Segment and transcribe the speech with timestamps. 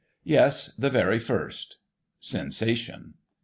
[0.37, 1.77] —Yes, the very first.
[2.19, 3.13] (Sensation.)